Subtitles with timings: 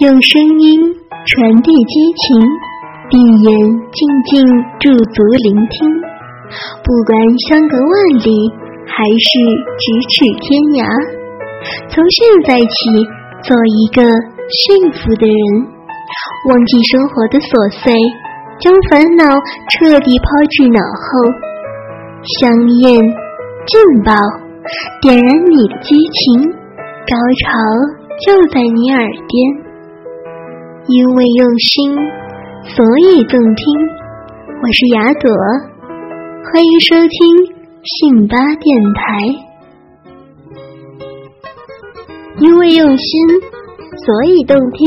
[0.00, 0.80] 用声音
[1.28, 2.40] 传递激情，
[3.10, 3.52] 闭眼
[3.92, 4.40] 静静
[4.80, 5.76] 驻足聆听。
[6.80, 7.12] 不管
[7.44, 7.92] 相隔万
[8.24, 8.32] 里，
[8.88, 9.28] 还是
[9.76, 10.88] 咫尺天涯，
[11.92, 12.16] 从现
[12.48, 12.72] 在起，
[13.44, 14.00] 做一个
[14.48, 15.68] 幸福的人，
[16.48, 17.52] 忘记生活的琐
[17.84, 17.92] 碎，
[18.56, 19.28] 将烦恼
[19.68, 21.28] 彻底抛至脑后。
[22.40, 22.48] 香
[22.88, 22.96] 艳
[23.68, 24.16] 劲爆，
[25.04, 26.48] 点燃你的激情，
[27.04, 27.12] 高
[27.44, 27.52] 潮
[28.24, 29.69] 就在你耳边。
[30.92, 31.94] 因为用心，
[32.64, 33.64] 所以动听。
[34.60, 35.30] 我是雅朵，
[36.50, 37.14] 欢迎收听
[37.84, 39.00] 信巴电台。
[42.38, 43.06] 因为用心，
[44.04, 44.82] 所以动听。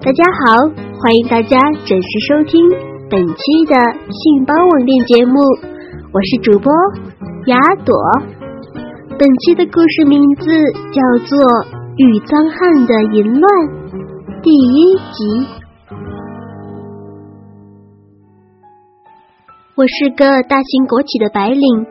[0.00, 0.66] 大家好，
[0.98, 2.68] 欢迎大家准时收听
[3.08, 3.76] 本期的
[4.10, 5.38] 信巴网店节目，
[6.12, 6.72] 我是主播
[7.46, 7.94] 雅朵。
[9.16, 10.50] 本期的故事名字
[10.90, 11.38] 叫做
[11.96, 13.48] 《与脏汉的淫乱》。
[14.46, 15.24] 第一集，
[19.74, 21.84] 我是个大型国企的白领，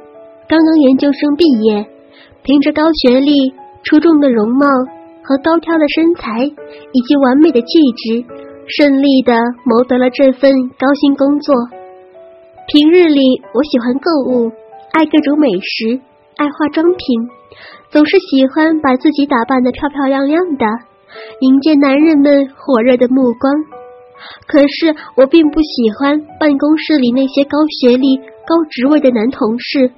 [0.47, 1.85] 刚刚研究生毕业，
[2.43, 3.51] 凭着高学历、
[3.83, 4.65] 出众的容貌
[5.21, 7.67] 和高挑的身材以及完美的气
[7.97, 8.23] 质，
[8.69, 11.53] 顺利的谋得了这份高薪工作。
[12.71, 13.19] 平日里，
[13.53, 14.49] 我喜欢购物，
[14.93, 15.99] 爱各种美食，
[16.37, 16.97] 爱化妆品，
[17.89, 20.65] 总是喜欢把自己打扮的漂漂亮亮的。
[21.41, 23.53] 迎接男人们火热的目光，
[24.47, 29.91] 可是我并不喜欢办公室里那些高学历、高职位的男同事。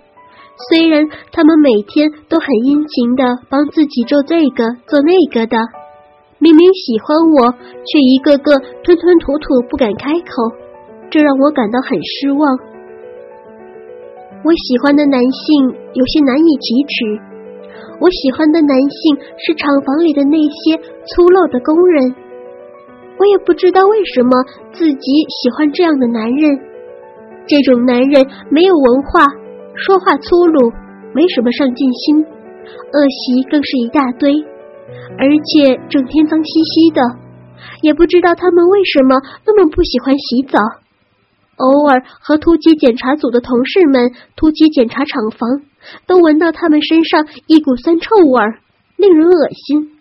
[0.70, 5.58] 虽然他们每天都很殷勤的帮自己做这个做那个的，
[6.40, 7.52] 明明喜欢我，
[7.86, 10.30] 却一个个吞吞吐吐不敢开口，
[11.12, 12.58] 这让我感到很失望。
[14.44, 17.37] 我喜欢的男性有些难以启齿。
[18.00, 22.14] 我喜欢的男性是厂房里的那些粗陋的工人，
[23.18, 24.32] 我也不知道为什么
[24.72, 26.60] 自己喜欢这样的男人。
[27.48, 29.26] 这种男人没有文化，
[29.74, 30.72] 说话粗鲁，
[31.16, 34.30] 没什么上进心，恶习更是一大堆，
[35.18, 37.02] 而且整天脏兮兮的，
[37.82, 39.16] 也不知道他们为什么
[39.46, 40.60] 那么不喜欢洗澡。
[41.58, 45.66] 偶尔和突击检查组的同事们突击检查厂房。
[46.06, 48.60] 都闻到他们身上一股酸臭味儿，
[48.98, 49.92] 令人恶心。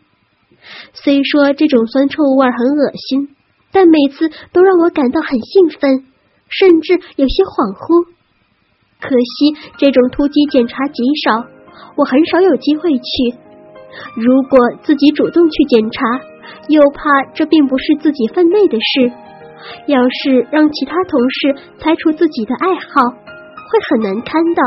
[0.94, 3.28] 虽说这种酸臭味很恶心，
[3.72, 6.04] 但每次都让我感到很兴奋，
[6.48, 8.06] 甚至有些恍惚。
[9.00, 11.46] 可惜这种突击检查极少，
[11.96, 13.36] 我很少有机会去。
[14.16, 16.02] 如果自己主动去检查，
[16.68, 19.12] 又怕这并不是自己分内的事。
[19.86, 24.62] 要是让其他同事猜出自己的爱好，会很难堪的。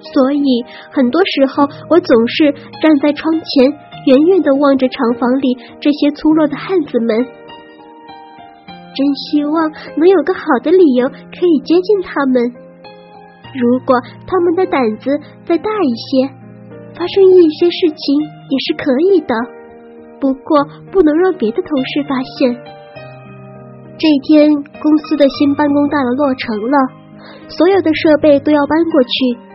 [0.00, 2.52] 所以，很多时候我总是
[2.82, 3.72] 站在窗前，
[4.06, 7.26] 远远的望着厂房里这些粗陋的汉子们。
[8.96, 12.40] 真希望能有个好的理由可以接近他们。
[13.52, 13.96] 如果
[14.26, 16.28] 他们的胆子再大一些，
[16.96, 19.34] 发生一些事情也是可以的。
[20.20, 22.56] 不过，不能让别的同事发现。
[23.98, 26.76] 这天，公司的新办公大楼落成了，
[27.48, 29.45] 所有的设备都要搬过去。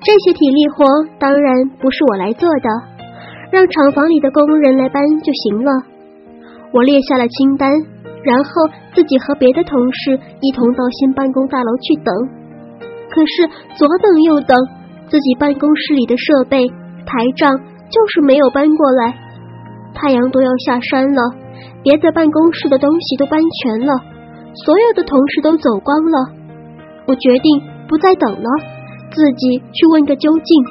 [0.00, 0.84] 这些体力活
[1.18, 2.68] 当然不是我来做的，
[3.50, 5.70] 让厂房里的工人来搬就行了。
[6.72, 7.68] 我列下了清单，
[8.22, 8.50] 然后
[8.94, 12.14] 自己和别的同事一同到新办公大楼去等。
[13.10, 14.56] 可是左等右等，
[15.08, 16.68] 自己办公室里的设备
[17.04, 17.50] 台账
[17.90, 19.14] 就是没有搬过来。
[19.94, 21.22] 太阳都要下山了，
[21.82, 23.92] 别的办公室的东西都搬全了，
[24.64, 26.18] 所有的同事都走光了。
[27.06, 28.77] 我决定不再等了。
[29.10, 30.64] 自己去问个究竟。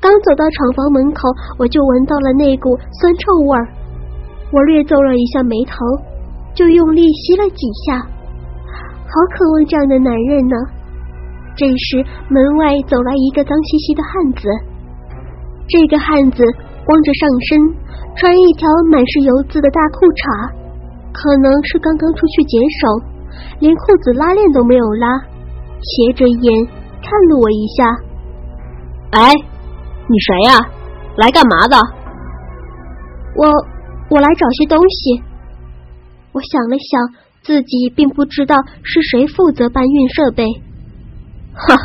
[0.00, 1.28] 刚走到厂房门口，
[1.58, 3.68] 我就闻到了那股酸臭味儿。
[4.52, 5.74] 我略皱了一下眉头，
[6.54, 7.98] 就用力吸了几下。
[7.98, 10.56] 好渴望这样的男人呢。
[11.56, 14.48] 这时，门外走来一个脏兮兮的汉子。
[15.66, 16.42] 这个汉子
[16.84, 17.74] 光着上身，
[18.16, 20.52] 穿一条满是油渍的大裤衩，
[21.12, 22.88] 可能是刚刚出去解手，
[23.60, 25.08] 连裤子拉链都没有拉。
[25.84, 26.66] 斜着眼
[27.02, 27.84] 看了我一下，
[29.12, 29.32] 哎，
[30.08, 30.58] 你谁呀？
[31.16, 31.76] 来干嘛的？
[33.36, 33.46] 我
[34.10, 35.22] 我来找些东西。
[36.32, 37.00] 我想了想，
[37.42, 40.44] 自己并不知道是谁负责搬运设备。
[41.52, 41.76] 哈，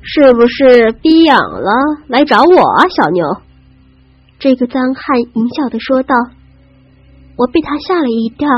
[0.00, 1.70] 是不是逼痒了
[2.06, 3.26] 来找我啊，小妞？
[4.38, 6.14] 这个脏汉淫笑的说道。
[7.36, 8.48] 我被他吓了一跳，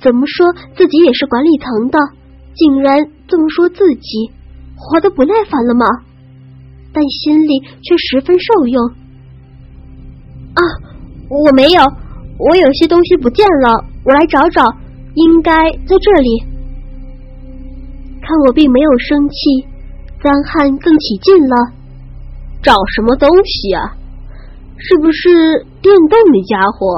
[0.00, 1.98] 怎么说自己也是管理层的？
[2.54, 2.98] 竟然
[3.30, 4.32] 这么说自己，
[4.74, 5.86] 活得不耐烦了吗？
[6.92, 8.84] 但心里却十分受用。
[10.54, 10.60] 啊，
[11.28, 11.80] 我没有，
[12.38, 14.64] 我有些东西不见了，我来找找，
[15.14, 15.52] 应该
[15.86, 16.44] 在这里。
[18.20, 19.68] 看我并没有生气，
[20.20, 21.56] 张翰更起劲了。
[22.60, 23.94] 找什么东西啊？
[24.76, 26.88] 是不是电动的家伙？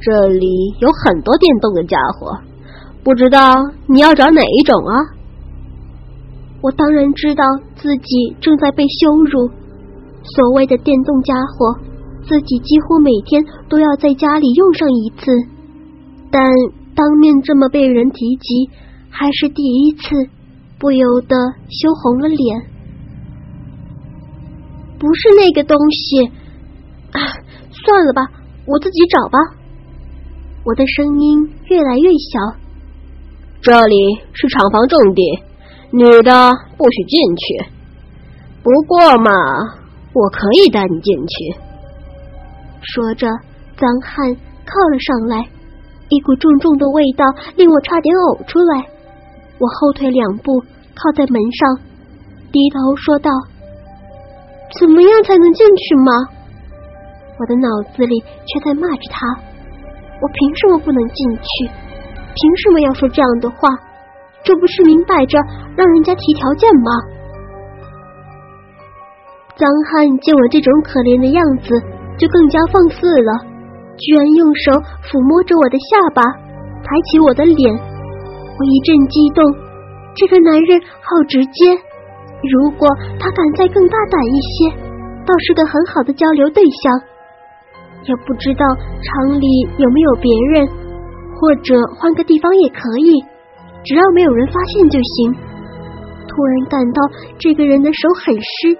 [0.00, 2.36] 这里有很多电动的家伙，
[3.04, 3.54] 不知道
[3.86, 5.17] 你要找哪一种啊？
[6.60, 7.44] 我当然知道
[7.76, 9.50] 自己正在被羞辱。
[10.24, 11.78] 所谓的电动家伙，
[12.26, 15.32] 自己几乎每天都要在家里用上一次，
[16.30, 16.42] 但
[16.94, 18.70] 当面这么被人提及，
[19.08, 20.30] 还是第一次，
[20.78, 21.36] 不由得
[21.70, 22.60] 羞红了脸。
[24.98, 26.26] 不是那个东西，
[27.12, 27.20] 啊，
[27.70, 28.22] 算了吧，
[28.66, 29.38] 我自己找吧。
[30.64, 32.58] 我的声音越来越小。
[33.62, 33.96] 这里
[34.32, 35.22] 是厂房重地，
[35.90, 37.64] 女的不许进去。
[38.62, 39.30] 不过嘛，
[40.12, 41.56] 我可以带你进去。
[42.82, 43.26] 说着，
[43.76, 45.48] 脏汉靠了上来，
[46.08, 47.24] 一股重重的味道
[47.56, 48.84] 令我差点呕出来。
[49.58, 50.60] 我后退两步，
[50.94, 51.80] 靠在门上，
[52.52, 53.30] 低头说道
[54.78, 56.12] ：“怎么样才能进去吗？”
[57.40, 59.26] 我的脑子里却在骂着他。
[60.20, 61.70] 我凭什么不能进去？
[62.34, 63.68] 凭什么要说这样的话？
[64.44, 65.38] 这不是明摆着
[65.76, 66.90] 让人家提条件吗？
[69.56, 71.74] 张翰见我这种可怜的样子，
[72.16, 73.30] 就更加放肆了，
[73.98, 74.70] 居然用手
[75.02, 76.22] 抚摸着我的下巴，
[76.86, 77.58] 抬起我的脸。
[77.74, 79.42] 我一阵激动，
[80.14, 81.74] 这个男人好直接。
[82.38, 82.86] 如果
[83.18, 84.70] 他敢再更大胆一些，
[85.26, 86.94] 倒是个很好的交流对象。
[88.06, 88.62] 也不知道
[89.02, 89.46] 厂里
[89.76, 90.70] 有没有别人，
[91.34, 93.18] 或者换个地方也可以，
[93.84, 95.34] 只要没有人发现就行。
[96.26, 97.02] 突然感到
[97.38, 98.78] 这个人的手很湿，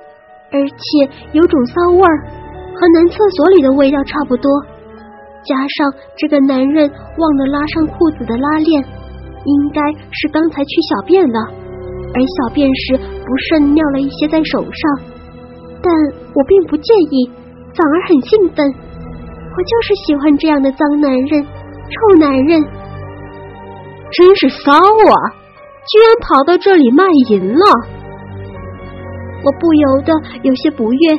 [0.53, 2.17] 而且有种骚味儿，
[2.75, 4.51] 和男厕所里的味道差不多。
[5.45, 8.85] 加上这个男人忘了拉上裤子的拉链，
[9.45, 9.81] 应该
[10.13, 11.41] 是刚才去小便了，
[12.15, 15.09] 而小便时不慎尿了一些在手上。
[15.81, 15.91] 但
[16.35, 17.31] 我并不介意，
[17.75, 18.67] 反而很兴奋。
[18.69, 22.63] 我就是喜欢这样的脏男人，臭男人，
[24.11, 25.17] 真是骚啊！
[25.89, 27.65] 居然跑到这里卖淫了，
[29.45, 30.13] 我不由得
[30.43, 31.17] 有些不悦。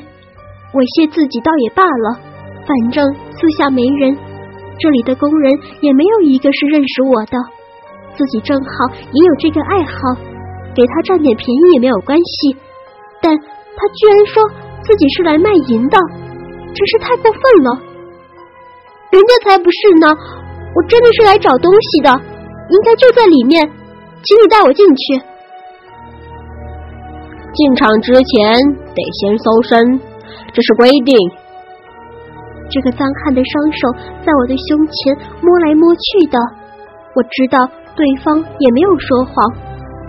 [0.74, 2.22] 猥亵自己倒也罢了，
[2.62, 3.02] 反正
[3.34, 4.14] 四下没人，
[4.78, 5.50] 这里的工人
[5.82, 7.38] 也没有一个是认识我的，
[8.14, 10.14] 自己正好也有这个爱好，
[10.78, 12.54] 给他占点便宜也没有关系。
[13.22, 14.46] 但他居然说
[14.86, 17.70] 自己是来卖淫的，真是太过分了。
[19.10, 20.06] 人家才不是呢！
[20.76, 22.10] 我真的是来找东西的，
[22.70, 23.68] 应该就在里面，
[24.24, 25.22] 请你带我进去。
[27.54, 28.56] 进场之前
[28.94, 30.00] 得先搜身，
[30.54, 31.18] 这是规定。
[32.70, 33.92] 这个脏汉的双手
[34.24, 36.38] 在我的胸前摸来摸去的，
[37.16, 37.58] 我知道
[37.96, 39.34] 对方也没有说谎，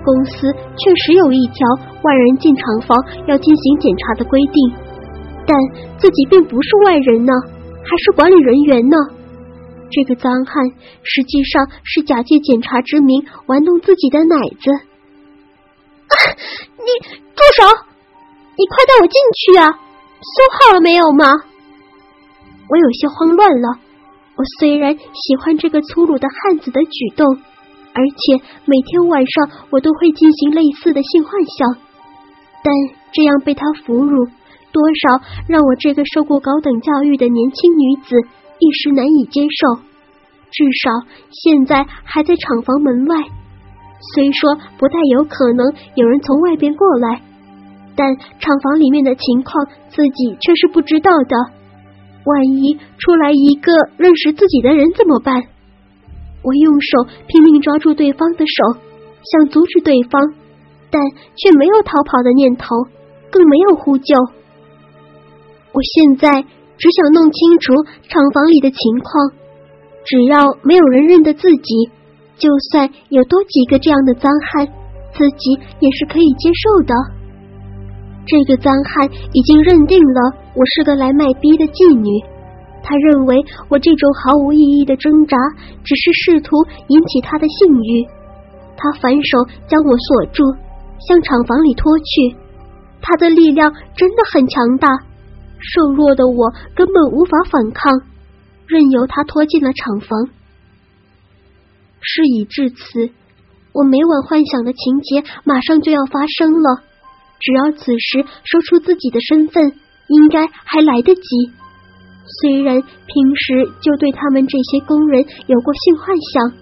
[0.05, 1.67] 公司确实有一条
[2.03, 4.73] 外人进厂房要进行检查的规定，
[5.47, 5.57] 但
[5.97, 7.33] 自己并不是外人呢。
[7.83, 8.97] 还是管理人员呢？
[9.91, 10.65] 这个脏汉
[11.03, 14.71] 实际上是假借检查之名玩弄自己的奶子。
[16.09, 16.15] 啊！
[16.79, 16.87] 你
[17.35, 17.67] 住手！
[18.57, 19.69] 你快带我进去啊！
[19.73, 21.25] 搜好了没有吗？
[22.69, 23.81] 我有些慌乱了。
[24.37, 27.27] 我虽然喜欢这个粗鲁的汉子的举动，
[27.93, 31.77] 而且每天晚上我都会进行类似的性幻想，
[32.63, 32.73] 但
[33.13, 34.31] 这样被他俘虏。
[34.73, 38.17] 多少让我这个受过高等教育的年轻女子
[38.61, 39.83] 一时难以接受。
[40.53, 40.91] 至少
[41.31, 43.17] 现在还在厂房门外，
[44.15, 47.23] 虽说不太有可能有人从外边过来，
[47.97, 51.37] 但厂房里面的情况自己却是不知道的。
[52.25, 55.43] 万一出来一个认识自己的人怎么办？
[56.43, 58.81] 我用手拼命抓住对方的手，
[59.23, 60.35] 想阻止对方，
[60.91, 61.01] 但
[61.37, 62.67] 却没有逃跑的念头，
[63.31, 64.15] 更没有呼救。
[65.73, 66.45] 我现在
[66.81, 67.77] 只想弄清楚
[68.09, 69.37] 厂房里的情况，
[70.09, 71.93] 只要没有人认得自己，
[72.39, 74.67] 就算有多几个这样的脏汉，
[75.13, 76.95] 自己也是可以接受的。
[78.25, 82.25] 这个脏汉已经认定了我是个来卖逼的妓女，
[82.83, 83.37] 他认为
[83.69, 85.37] 我这种毫无意义的挣扎
[85.85, 86.57] 只是试图
[86.89, 88.09] 引起他的性欲，
[88.73, 89.37] 他反手
[89.69, 90.45] 将我锁住，
[91.05, 92.41] 向厂房里拖去。
[93.03, 94.89] 他的力量真的很强大。
[95.61, 97.93] 瘦弱的我根本无法反抗，
[98.67, 100.29] 任由他拖进了厂房。
[102.01, 103.11] 事已至此，
[103.73, 106.83] 我每晚幻想的情节马上就要发生了。
[107.41, 109.73] 只要此时说出自己的身份，
[110.09, 111.21] 应该还来得及。
[112.41, 116.53] 虽然平时就对他们这些工人有过性幻想，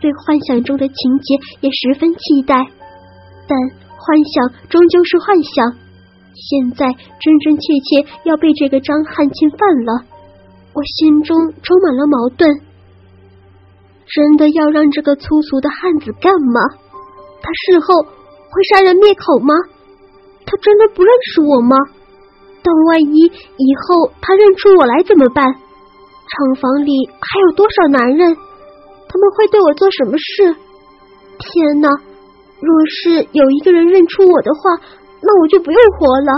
[0.00, 2.54] 对幻想中的情节也十分期待，
[3.46, 3.58] 但
[3.88, 5.76] 幻想终究是幻想。
[6.34, 6.86] 现在
[7.20, 10.04] 真真切切要被这个张翰侵犯了，
[10.74, 12.50] 我心中充满了矛盾。
[14.06, 16.60] 真的要让这个粗俗的汉子干吗？
[17.42, 19.54] 他事后会杀人灭口吗？
[20.44, 21.76] 他真的不认识我吗？
[22.62, 25.44] 但万一以后他认出我来怎么办？
[25.44, 28.34] 厂房里还有多少男人？
[29.08, 30.56] 他们会对我做什么事？
[31.38, 31.88] 天哪！
[32.60, 34.60] 若是有一个人认出我的话，
[35.22, 36.32] 那我就不用活了。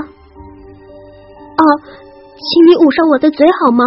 [1.57, 1.65] 啊，
[2.37, 3.85] 请你捂上我的嘴好吗？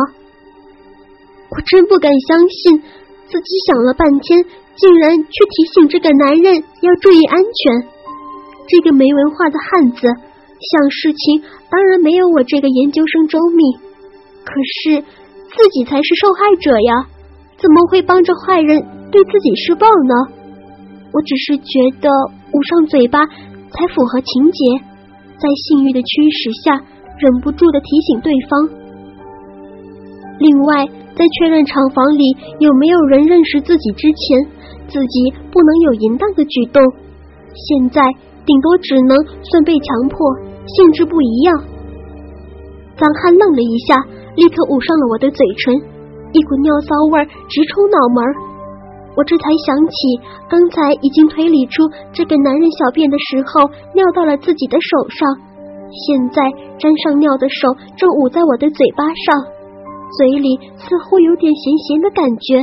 [1.50, 2.82] 我真不敢相信，
[3.30, 4.44] 自己想了半天，
[4.76, 7.88] 竟然去提醒这个男人要注意安全。
[8.68, 10.08] 这个没文化的汉子。
[10.60, 13.78] 想事情当然没有我这个研究生周密，
[14.44, 15.02] 可是
[15.54, 17.06] 自己才是受害者呀，
[17.58, 20.34] 怎么会帮着坏人对自己施暴呢？
[21.14, 22.10] 我只是觉得
[22.52, 23.20] 捂上嘴巴
[23.72, 24.60] 才符合情节，
[25.38, 26.76] 在性欲的驱使下，
[27.18, 28.70] 忍不住的提醒对方。
[30.40, 32.24] 另外，在确认厂房里
[32.60, 34.46] 有没有人认识自己之前，
[34.88, 36.82] 自己不能有淫荡的举动。
[37.54, 38.02] 现在。
[38.48, 40.16] 顶多只能算被强迫，
[40.66, 41.54] 性质不一样。
[42.96, 44.00] 张翰愣了一下，
[44.38, 45.76] 立刻捂上了我的嘴唇，
[46.32, 48.47] 一股尿骚味直冲脑门。
[49.18, 49.98] 我这才想起，
[50.48, 51.82] 刚才已经推理出
[52.14, 53.66] 这个男人小便的时候
[53.98, 55.26] 尿到了自己的手上，
[55.90, 56.38] 现在
[56.78, 59.42] 沾上尿的手正捂在我的嘴巴上，
[60.22, 62.62] 嘴里似乎有点咸咸的感觉。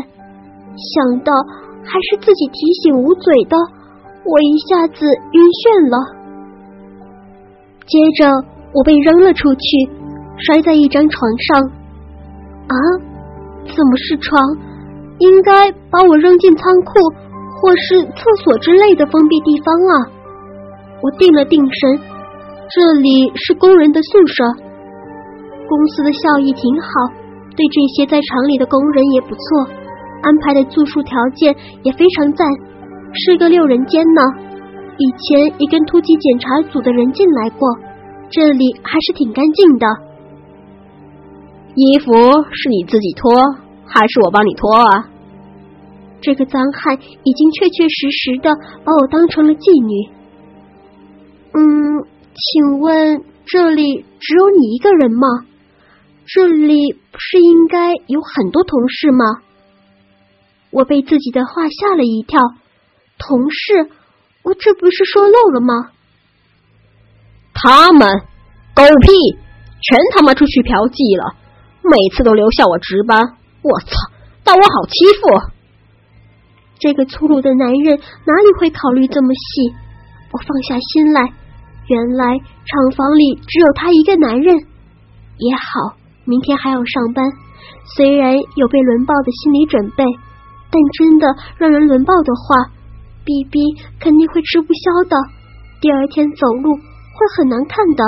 [0.78, 1.32] 想到
[1.82, 3.56] 还是自己提醒捂嘴的。
[4.24, 5.96] 我一下子晕眩了，
[7.84, 8.30] 接着
[8.72, 9.90] 我被扔了出去，
[10.38, 11.60] 摔在一张床上。
[12.64, 12.74] 啊，
[13.68, 14.40] 怎么是床？
[15.18, 16.92] 应该把我扔进仓库
[17.60, 20.10] 或是厕所之类的封闭地方啊！
[21.02, 22.00] 我定了定神，
[22.70, 24.44] 这里是工人的宿舍，
[25.68, 26.88] 公司的效益挺好，
[27.56, 29.40] 对这些在厂里的工人也不错，
[30.22, 32.46] 安排的住宿条件也非常赞。
[33.12, 34.22] 是个六人间呢，
[34.98, 37.68] 以前也跟突击检查组的人进来过，
[38.28, 39.86] 这里还是挺干净的。
[41.76, 42.12] 衣服
[42.50, 43.32] 是你自己脱，
[43.86, 45.08] 还是我帮你脱啊？
[46.20, 48.50] 这个脏汉已经确确实实的
[48.84, 50.10] 把我当成了妓女。
[51.52, 55.28] 嗯，请问这里只有你一个人吗？
[56.26, 59.24] 这里不是应该有很多同事吗？
[60.70, 62.40] 我被自己的话吓了一跳。
[63.18, 63.90] 同事，
[64.42, 65.90] 我这不是说漏了吗？
[67.52, 68.08] 他们
[68.74, 69.12] 狗屁，
[69.80, 71.36] 全他妈出去嫖妓了，
[71.82, 73.36] 每次都留下我值班。
[73.64, 73.88] 我操，
[74.44, 75.50] 当我好欺负？
[76.78, 79.72] 这个粗鲁的男人哪里会考虑这么细？
[80.32, 81.32] 我放下心来，
[81.88, 84.54] 原来厂房里只有他一个男人。
[85.38, 87.24] 也好，明天还要上班，
[87.96, 90.04] 虽然有被轮爆的心理准备，
[90.70, 92.70] 但真的让人轮爆的话。
[93.24, 93.58] B B
[93.98, 95.16] 肯定会吃不消的，
[95.80, 98.04] 第二天走路会很难看的。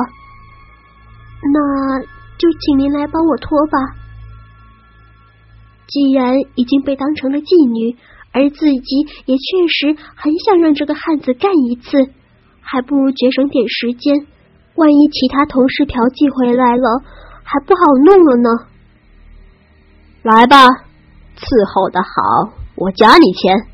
[1.40, 2.00] 那
[2.36, 3.78] 就请您来帮我脱吧。
[5.87, 7.97] 既然已经被当成了妓女，
[8.33, 12.11] 而自己也确实很想让这个汉子干一次，
[12.61, 14.26] 还不如节省点时间。
[14.75, 17.00] 万一其他同事嫖妓回来了，
[17.45, 18.49] 还不好弄了呢。
[20.23, 20.66] 来吧，
[21.38, 23.71] 伺候的好，我加你钱。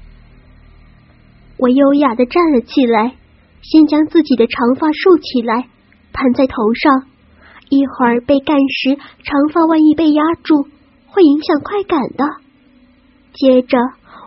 [1.56, 3.16] 我优雅的站了起来，
[3.62, 5.66] 先将自己的长发竖起来，
[6.12, 7.08] 盘在头上。
[7.68, 10.68] 一会儿被干时，长发万一被压住，
[11.12, 12.24] 会影响快感的。
[13.34, 13.78] 接着，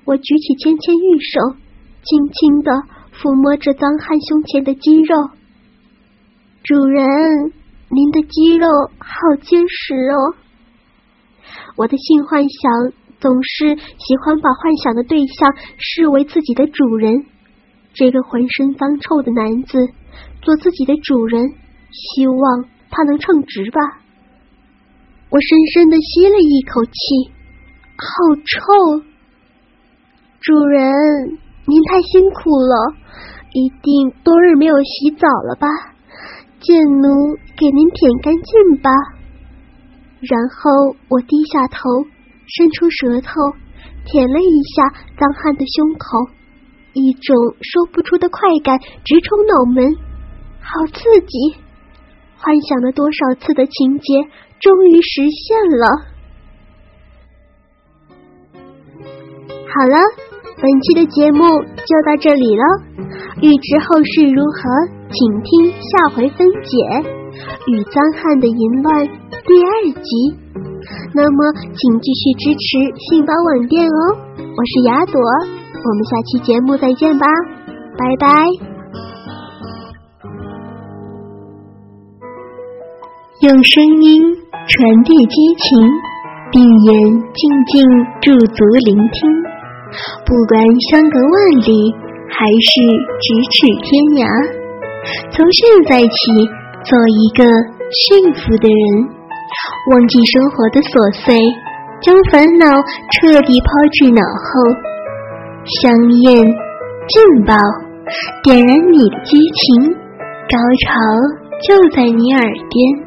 [0.06, 1.58] 我举起芊芊玉手，
[2.06, 2.72] 轻轻的
[3.12, 5.16] 抚摸着脏汉胸前的肌肉。
[6.64, 7.52] 主人，
[7.90, 8.68] 您的肌肉
[9.00, 10.36] 好结实哦。
[11.76, 12.94] 我的性幻想。
[13.18, 17.26] 总是喜欢把幻想的对象视为自己的主人，
[17.94, 19.80] 这个浑身脏臭的男子
[20.42, 21.42] 做自己的主人，
[21.92, 23.80] 希望他能称职吧。
[25.36, 26.96] 我深深的吸了一口气，
[28.00, 28.08] 好
[28.40, 29.04] 臭！
[30.40, 30.80] 主人，
[31.68, 32.96] 您太辛苦了，
[33.52, 35.68] 一定多日没有洗澡了吧？
[36.62, 38.90] 贱奴给您舔干净吧。
[40.22, 41.84] 然后我低下头。
[42.48, 43.34] 伸出舌头
[44.06, 44.88] 舔了一下
[45.18, 46.30] 脏汉的胸口，
[46.94, 49.96] 一种说不出的快感直冲脑门，
[50.62, 51.60] 好刺激！
[52.38, 54.14] 幻想了多少次的情节
[54.60, 55.86] 终于实现了。
[59.68, 59.98] 好了，
[60.62, 62.64] 本期的节目就到这里了。
[63.42, 64.60] 欲知后事如何，
[65.12, 66.78] 请听下回分解
[67.68, 69.06] 《与脏汉的淫乱》
[69.46, 69.72] 第二
[70.02, 70.10] 集。
[71.14, 72.66] 那么，请继续支持
[73.10, 74.00] 信宝网店哦。
[74.40, 77.26] 我是雅朵，我们下期节目再见吧，
[77.98, 78.75] 拜拜。
[83.46, 85.78] 用声音传递激情，
[86.50, 86.94] 闭眼
[87.30, 87.78] 静静
[88.20, 89.30] 驻足聆听。
[90.26, 90.58] 不管
[90.90, 91.94] 相隔万里，
[92.26, 92.82] 还是
[93.22, 94.26] 咫尺天涯，
[95.30, 96.18] 从现在起，
[96.90, 97.46] 做一个
[98.10, 99.14] 幸福的人，
[99.94, 101.38] 忘记生活的琐碎，
[102.02, 102.66] 将烦恼
[103.14, 104.50] 彻底抛至脑后。
[105.86, 105.94] 香
[106.26, 107.14] 艳劲
[107.46, 107.54] 爆，
[108.42, 109.94] 点燃你的激情，
[110.50, 110.98] 高潮
[111.62, 113.05] 就在你耳边。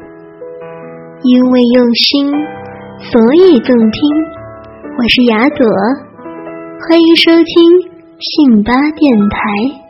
[1.21, 2.31] 因为用心，
[3.11, 4.01] 所以动听。
[4.97, 5.67] 我是雅朵，
[6.87, 9.88] 欢迎收听信吧电台。